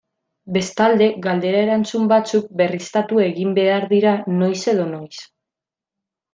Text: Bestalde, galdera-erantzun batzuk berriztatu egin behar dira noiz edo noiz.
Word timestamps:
Bestalde, 0.53 1.09
galdera-erantzun 1.25 2.09
batzuk 2.13 2.49
berriztatu 2.63 3.23
egin 3.27 3.55
behar 3.61 3.87
dira 3.95 4.17
noiz 4.41 4.59
edo 4.77 4.91
noiz. 4.99 5.25